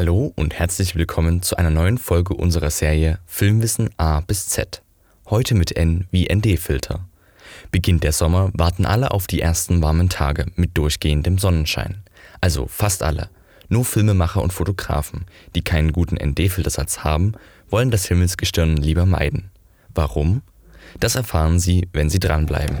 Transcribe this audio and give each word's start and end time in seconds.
Hallo 0.00 0.32
und 0.34 0.54
herzlich 0.54 0.96
willkommen 0.96 1.42
zu 1.42 1.56
einer 1.56 1.68
neuen 1.68 1.98
Folge 1.98 2.32
unserer 2.32 2.70
Serie 2.70 3.18
Filmwissen 3.26 3.90
A 3.98 4.20
bis 4.20 4.48
Z. 4.48 4.80
Heute 5.28 5.54
mit 5.54 5.76
N 5.76 6.06
wie 6.10 6.26
ND-Filter. 6.34 7.04
Beginnt 7.70 8.02
der 8.02 8.12
Sommer, 8.12 8.50
warten 8.54 8.86
alle 8.86 9.10
auf 9.10 9.26
die 9.26 9.42
ersten 9.42 9.82
warmen 9.82 10.08
Tage 10.08 10.46
mit 10.56 10.78
durchgehendem 10.78 11.36
Sonnenschein. 11.36 12.02
Also 12.40 12.66
fast 12.66 13.02
alle. 13.02 13.28
Nur 13.68 13.84
Filmemacher 13.84 14.42
und 14.42 14.54
Fotografen, 14.54 15.26
die 15.54 15.60
keinen 15.60 15.92
guten 15.92 16.16
ND-Filtersatz 16.16 17.00
haben, 17.00 17.34
wollen 17.68 17.90
das 17.90 18.06
Himmelsgestirn 18.06 18.78
lieber 18.78 19.04
meiden. 19.04 19.50
Warum? 19.94 20.40
Das 20.98 21.14
erfahren 21.14 21.60
Sie, 21.60 21.88
wenn 21.92 22.08
Sie 22.08 22.20
dranbleiben. 22.20 22.78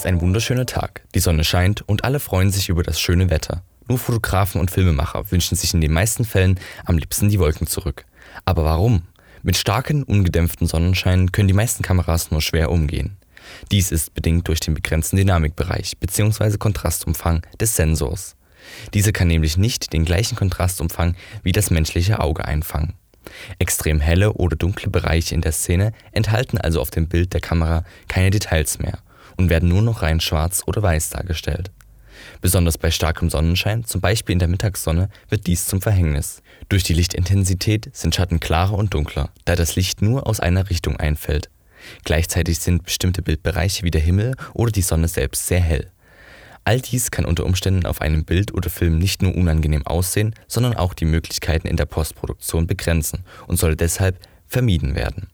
Ist 0.00 0.06
ein 0.06 0.22
wunderschöner 0.22 0.64
Tag, 0.64 1.02
die 1.14 1.20
Sonne 1.20 1.44
scheint 1.44 1.86
und 1.86 2.04
alle 2.04 2.20
freuen 2.20 2.50
sich 2.50 2.70
über 2.70 2.82
das 2.82 2.98
schöne 2.98 3.28
Wetter. 3.28 3.62
Nur 3.86 3.98
Fotografen 3.98 4.58
und 4.58 4.70
Filmemacher 4.70 5.30
wünschen 5.30 5.58
sich 5.58 5.74
in 5.74 5.82
den 5.82 5.92
meisten 5.92 6.24
Fällen 6.24 6.58
am 6.86 6.96
liebsten 6.96 7.28
die 7.28 7.38
Wolken 7.38 7.66
zurück. 7.66 8.06
Aber 8.46 8.64
warum? 8.64 9.02
Mit 9.42 9.58
starken, 9.58 10.02
ungedämpften 10.02 10.66
Sonnenschein 10.66 11.32
können 11.32 11.48
die 11.48 11.54
meisten 11.54 11.82
Kameras 11.82 12.30
nur 12.30 12.40
schwer 12.40 12.70
umgehen. 12.70 13.18
Dies 13.72 13.92
ist 13.92 14.14
bedingt 14.14 14.48
durch 14.48 14.60
den 14.60 14.72
begrenzten 14.72 15.18
Dynamikbereich 15.18 15.98
bzw. 15.98 16.56
Kontrastumfang 16.56 17.42
des 17.60 17.76
Sensors. 17.76 18.36
Dieser 18.94 19.12
kann 19.12 19.28
nämlich 19.28 19.58
nicht 19.58 19.92
den 19.92 20.06
gleichen 20.06 20.36
Kontrastumfang 20.36 21.14
wie 21.42 21.52
das 21.52 21.68
menschliche 21.68 22.20
Auge 22.20 22.46
einfangen. 22.46 22.94
Extrem 23.58 24.00
helle 24.00 24.32
oder 24.32 24.56
dunkle 24.56 24.88
Bereiche 24.88 25.34
in 25.34 25.42
der 25.42 25.52
Szene 25.52 25.92
enthalten 26.12 26.56
also 26.56 26.80
auf 26.80 26.88
dem 26.88 27.06
Bild 27.06 27.34
der 27.34 27.42
Kamera 27.42 27.84
keine 28.08 28.30
Details 28.30 28.78
mehr 28.78 28.98
und 29.40 29.50
werden 29.50 29.68
nur 29.68 29.82
noch 29.82 30.02
rein 30.02 30.20
schwarz 30.20 30.62
oder 30.66 30.82
weiß 30.82 31.10
dargestellt. 31.10 31.70
Besonders 32.42 32.78
bei 32.78 32.90
starkem 32.90 33.30
Sonnenschein, 33.30 33.84
zum 33.84 34.00
Beispiel 34.00 34.34
in 34.34 34.38
der 34.38 34.48
Mittagssonne, 34.48 35.08
wird 35.30 35.46
dies 35.46 35.66
zum 35.66 35.80
Verhängnis. 35.80 36.42
Durch 36.68 36.84
die 36.84 36.92
Lichtintensität 36.94 37.88
sind 37.92 38.14
Schatten 38.14 38.38
klarer 38.38 38.74
und 38.74 38.92
dunkler, 38.92 39.30
da 39.46 39.56
das 39.56 39.76
Licht 39.76 40.02
nur 40.02 40.26
aus 40.26 40.40
einer 40.40 40.68
Richtung 40.68 40.96
einfällt. 40.96 41.50
Gleichzeitig 42.04 42.58
sind 42.58 42.84
bestimmte 42.84 43.22
Bildbereiche 43.22 43.82
wie 43.82 43.90
der 43.90 44.02
Himmel 44.02 44.36
oder 44.52 44.70
die 44.70 44.82
Sonne 44.82 45.08
selbst 45.08 45.46
sehr 45.46 45.60
hell. 45.60 45.90
All 46.64 46.80
dies 46.80 47.10
kann 47.10 47.24
unter 47.24 47.46
Umständen 47.46 47.86
auf 47.86 48.02
einem 48.02 48.24
Bild 48.24 48.52
oder 48.52 48.68
Film 48.68 48.98
nicht 48.98 49.22
nur 49.22 49.34
unangenehm 49.34 49.86
aussehen, 49.86 50.34
sondern 50.46 50.74
auch 50.74 50.92
die 50.92 51.06
Möglichkeiten 51.06 51.66
in 51.66 51.76
der 51.76 51.86
Postproduktion 51.86 52.66
begrenzen 52.66 53.24
und 53.46 53.58
soll 53.58 53.76
deshalb 53.76 54.18
vermieden 54.46 54.94
werden. 54.94 55.28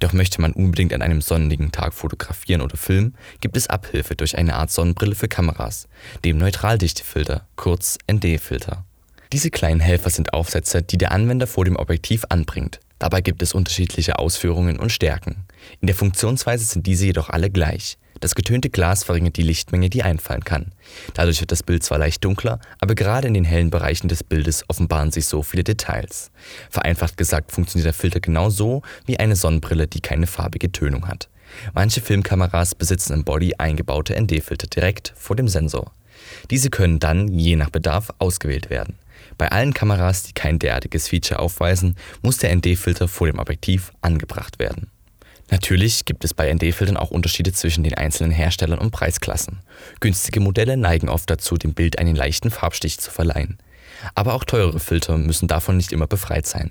Doch 0.00 0.12
möchte 0.12 0.40
man 0.40 0.52
unbedingt 0.52 0.92
an 0.92 1.02
einem 1.02 1.20
sonnigen 1.20 1.72
Tag 1.72 1.94
fotografieren 1.94 2.62
oder 2.62 2.76
filmen, 2.76 3.14
gibt 3.40 3.56
es 3.56 3.68
Abhilfe 3.68 4.16
durch 4.16 4.36
eine 4.36 4.54
Art 4.54 4.70
Sonnenbrille 4.70 5.14
für 5.14 5.28
Kameras, 5.28 5.88
dem 6.24 6.38
Neutraldichtefilter, 6.38 7.46
kurz 7.56 7.98
ND-Filter. 8.10 8.84
Diese 9.32 9.50
kleinen 9.50 9.80
Helfer 9.80 10.10
sind 10.10 10.34
Aufsätze, 10.34 10.82
die 10.82 10.98
der 10.98 11.12
Anwender 11.12 11.46
vor 11.46 11.64
dem 11.64 11.76
Objektiv 11.76 12.24
anbringt. 12.28 12.80
Dabei 12.98 13.20
gibt 13.20 13.42
es 13.42 13.54
unterschiedliche 13.54 14.18
Ausführungen 14.18 14.78
und 14.78 14.92
Stärken. 14.92 15.44
In 15.80 15.86
der 15.86 15.96
Funktionsweise 15.96 16.64
sind 16.64 16.86
diese 16.86 17.06
jedoch 17.06 17.30
alle 17.30 17.50
gleich. 17.50 17.98
Das 18.22 18.36
getönte 18.36 18.70
Glas 18.70 19.02
verringert 19.02 19.36
die 19.36 19.42
Lichtmenge, 19.42 19.90
die 19.90 20.04
einfallen 20.04 20.44
kann. 20.44 20.70
Dadurch 21.12 21.40
wird 21.40 21.50
das 21.50 21.64
Bild 21.64 21.82
zwar 21.82 21.98
leicht 21.98 22.22
dunkler, 22.22 22.60
aber 22.78 22.94
gerade 22.94 23.26
in 23.26 23.34
den 23.34 23.42
hellen 23.42 23.70
Bereichen 23.70 24.06
des 24.06 24.22
Bildes 24.22 24.64
offenbaren 24.68 25.10
sich 25.10 25.26
so 25.26 25.42
viele 25.42 25.64
Details. 25.64 26.30
Vereinfacht 26.70 27.16
gesagt 27.16 27.50
funktioniert 27.50 27.86
der 27.86 27.94
Filter 27.94 28.20
genau 28.20 28.48
so 28.48 28.82
wie 29.06 29.18
eine 29.18 29.34
Sonnenbrille, 29.34 29.88
die 29.88 30.00
keine 30.00 30.28
farbige 30.28 30.70
Tönung 30.70 31.08
hat. 31.08 31.28
Manche 31.74 32.00
Filmkameras 32.00 32.76
besitzen 32.76 33.12
im 33.12 33.24
Body 33.24 33.54
eingebaute 33.58 34.14
ND-Filter 34.14 34.68
direkt 34.68 35.12
vor 35.16 35.34
dem 35.34 35.48
Sensor. 35.48 35.90
Diese 36.48 36.70
können 36.70 37.00
dann, 37.00 37.26
je 37.26 37.56
nach 37.56 37.70
Bedarf, 37.70 38.10
ausgewählt 38.20 38.70
werden. 38.70 39.00
Bei 39.36 39.50
allen 39.50 39.74
Kameras, 39.74 40.22
die 40.22 40.32
kein 40.32 40.60
derartiges 40.60 41.08
Feature 41.08 41.40
aufweisen, 41.40 41.96
muss 42.22 42.38
der 42.38 42.54
ND-Filter 42.54 43.08
vor 43.08 43.26
dem 43.26 43.40
Objektiv 43.40 43.92
angebracht 44.00 44.60
werden. 44.60 44.91
Natürlich 45.52 46.06
gibt 46.06 46.24
es 46.24 46.32
bei 46.32 46.50
ND-Filtern 46.50 46.96
auch 46.96 47.10
Unterschiede 47.10 47.52
zwischen 47.52 47.84
den 47.84 47.92
einzelnen 47.92 48.32
Herstellern 48.32 48.78
und 48.78 48.90
Preisklassen. 48.90 49.58
Günstige 50.00 50.40
Modelle 50.40 50.78
neigen 50.78 51.10
oft 51.10 51.28
dazu, 51.28 51.58
dem 51.58 51.74
Bild 51.74 51.98
einen 51.98 52.16
leichten 52.16 52.50
Farbstich 52.50 52.98
zu 52.98 53.10
verleihen. 53.10 53.58
Aber 54.14 54.32
auch 54.32 54.44
teurere 54.44 54.80
Filter 54.80 55.18
müssen 55.18 55.48
davon 55.48 55.76
nicht 55.76 55.92
immer 55.92 56.06
befreit 56.06 56.46
sein. 56.46 56.70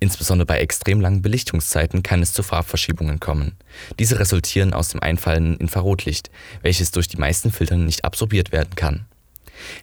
Insbesondere 0.00 0.46
bei 0.46 0.60
extrem 0.60 0.98
langen 1.02 1.20
Belichtungszeiten 1.20 2.02
kann 2.02 2.22
es 2.22 2.32
zu 2.32 2.42
Farbverschiebungen 2.42 3.20
kommen. 3.20 3.52
Diese 3.98 4.18
resultieren 4.18 4.72
aus 4.72 4.88
dem 4.88 5.02
einfallenden 5.02 5.58
Infrarotlicht, 5.58 6.30
welches 6.62 6.90
durch 6.90 7.08
die 7.08 7.18
meisten 7.18 7.52
Filter 7.52 7.76
nicht 7.76 8.06
absorbiert 8.06 8.50
werden 8.50 8.74
kann. 8.76 9.04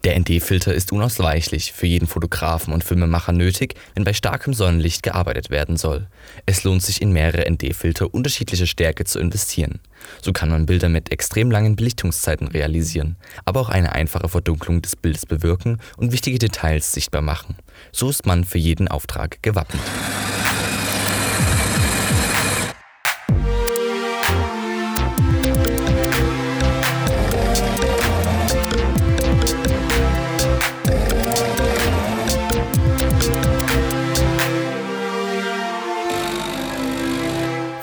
Der 0.03 0.19
ND-Filter 0.19 0.73
ist 0.73 0.91
unausweichlich 0.91 1.73
für 1.73 1.87
jeden 1.87 2.07
Fotografen 2.07 2.73
und 2.73 2.83
Filmemacher 2.83 3.31
nötig, 3.31 3.75
wenn 3.95 4.03
bei 4.03 4.13
starkem 4.13 4.53
Sonnenlicht 4.53 5.03
gearbeitet 5.03 5.49
werden 5.49 5.77
soll. 5.77 6.07
Es 6.45 6.63
lohnt 6.63 6.83
sich 6.83 7.01
in 7.01 7.11
mehrere 7.11 7.49
ND-Filter 7.49 8.13
unterschiedlicher 8.13 8.65
Stärke 8.65 9.05
zu 9.05 9.19
investieren. 9.19 9.79
So 10.21 10.31
kann 10.33 10.49
man 10.49 10.65
Bilder 10.65 10.89
mit 10.89 11.11
extrem 11.11 11.51
langen 11.51 11.75
Belichtungszeiten 11.75 12.47
realisieren, 12.47 13.17
aber 13.45 13.59
auch 13.59 13.69
eine 13.69 13.93
einfache 13.93 14.29
Verdunklung 14.29 14.81
des 14.81 14.95
Bildes 14.95 15.25
bewirken 15.25 15.79
und 15.97 16.11
wichtige 16.11 16.39
Details 16.39 16.91
sichtbar 16.91 17.21
machen. 17.21 17.57
So 17.91 18.09
ist 18.09 18.25
man 18.25 18.45
für 18.45 18.57
jeden 18.57 18.87
Auftrag 18.87 19.41
gewappnet. 19.41 19.81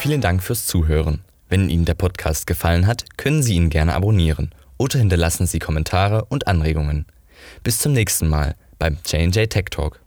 Vielen 0.06 0.20
Dank 0.20 0.40
fürs 0.40 0.66
Zuhören. 0.66 1.24
Wenn 1.48 1.68
Ihnen 1.68 1.84
der 1.84 1.94
Podcast 1.94 2.46
gefallen 2.46 2.86
hat, 2.86 3.16
können 3.16 3.42
Sie 3.42 3.56
ihn 3.56 3.70
gerne 3.70 3.92
abonnieren 3.92 4.54
oder 4.78 5.00
hinterlassen 5.00 5.48
Sie 5.48 5.58
Kommentare 5.58 6.26
und 6.26 6.46
Anregungen. 6.46 7.06
Bis 7.64 7.80
zum 7.80 7.92
nächsten 7.92 8.28
Mal 8.28 8.54
beim 8.78 8.98
JJ 9.04 9.46
Tech 9.46 9.64
Talk. 9.72 10.05